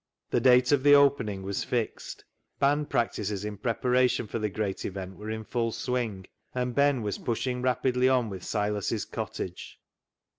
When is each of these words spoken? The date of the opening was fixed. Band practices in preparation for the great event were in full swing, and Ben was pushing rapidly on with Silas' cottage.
The 0.31 0.39
date 0.41 0.71
of 0.71 0.81
the 0.81 0.95
opening 0.95 1.43
was 1.43 1.63
fixed. 1.63 2.25
Band 2.59 2.89
practices 2.89 3.45
in 3.45 3.57
preparation 3.57 4.25
for 4.25 4.39
the 4.39 4.49
great 4.49 4.83
event 4.83 5.15
were 5.15 5.29
in 5.29 5.43
full 5.43 5.71
swing, 5.71 6.25
and 6.55 6.73
Ben 6.73 7.03
was 7.03 7.19
pushing 7.19 7.61
rapidly 7.61 8.09
on 8.09 8.27
with 8.27 8.43
Silas' 8.43 9.05
cottage. 9.05 9.79